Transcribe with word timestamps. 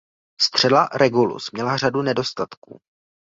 Střela 0.41 0.87
Regulus 0.93 1.51
měla 1.51 1.77
řadu 1.77 2.01
nedostatků. 2.01 2.81